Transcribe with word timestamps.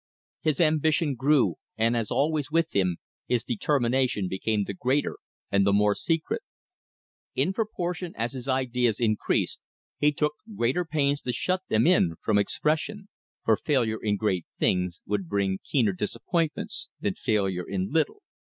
His 0.39 0.59
ambition 0.59 1.13
grew; 1.13 1.57
and, 1.77 1.95
as 1.95 2.09
always 2.09 2.49
with 2.49 2.75
him, 2.75 2.97
his 3.27 3.43
determination 3.43 4.27
became 4.27 4.63
the 4.63 4.73
greater 4.73 5.17
and 5.51 5.63
the 5.63 5.71
more 5.71 5.93
secret. 5.93 6.41
In 7.35 7.53
proportion 7.53 8.15
as 8.17 8.33
his 8.33 8.47
ideas 8.47 8.99
increased, 8.99 9.59
he 9.99 10.11
took 10.11 10.33
greater 10.55 10.85
pains 10.85 11.21
to 11.21 11.31
shut 11.31 11.61
them 11.69 11.85
in 11.85 12.15
from 12.23 12.39
expression. 12.39 13.09
For 13.45 13.55
failure 13.55 13.99
in 14.01 14.17
great 14.17 14.47
things 14.57 15.01
would 15.05 15.29
bring 15.29 15.59
keener 15.63 15.93
disappointment 15.93 16.73
than 16.99 17.13
failure 17.13 17.63
in 17.69 17.91
little. 17.91 18.23